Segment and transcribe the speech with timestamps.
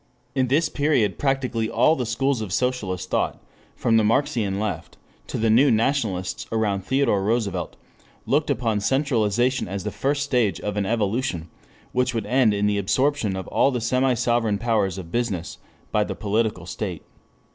[0.33, 3.39] In this period practically all the schools of socialist thought
[3.75, 7.75] from the Marxian left to the New Nationalists around Theodore Roosevelt,
[8.25, 11.51] looked upon centralization as the first stage of an evolution
[11.91, 15.59] which would end in the absorption of all the semi sovereign powers of business
[15.91, 17.03] by the political state.